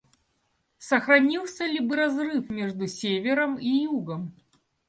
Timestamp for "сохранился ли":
0.79-1.79